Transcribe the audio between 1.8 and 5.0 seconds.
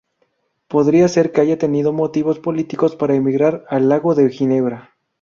motivos políticos para emigrar al lago de Ginebra.